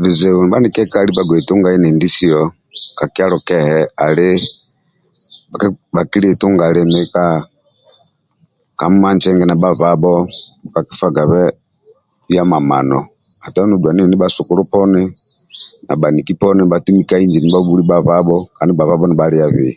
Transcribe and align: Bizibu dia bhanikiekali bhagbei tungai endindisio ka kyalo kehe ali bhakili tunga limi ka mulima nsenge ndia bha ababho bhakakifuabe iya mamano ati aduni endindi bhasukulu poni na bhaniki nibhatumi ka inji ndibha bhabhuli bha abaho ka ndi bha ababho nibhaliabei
Bizibu 0.00 0.40
dia 0.40 0.50
bhanikiekali 0.52 1.10
bhagbei 1.14 1.46
tungai 1.48 1.74
endindisio 1.76 2.40
ka 2.98 3.06
kyalo 3.14 3.36
kehe 3.48 3.78
ali 4.04 4.28
bhakili 5.94 6.28
tunga 6.40 6.64
limi 6.74 7.02
ka 7.14 7.26
mulima 8.90 9.08
nsenge 9.16 9.44
ndia 9.46 9.60
bha 9.62 9.68
ababho 9.74 10.14
bhakakifuabe 10.72 11.40
iya 12.32 12.44
mamano 12.52 12.98
ati 13.44 13.56
aduni 13.58 13.86
endindi 13.90 14.16
bhasukulu 14.20 14.62
poni 14.72 15.02
na 15.86 15.94
bhaniki 16.00 16.32
nibhatumi 16.56 17.02
ka 17.08 17.16
inji 17.24 17.38
ndibha 17.38 17.54
bhabhuli 17.58 17.82
bha 17.88 17.96
abaho 18.00 18.36
ka 18.54 18.62
ndi 18.66 18.72
bha 18.76 18.84
ababho 18.86 19.06
nibhaliabei 19.06 19.74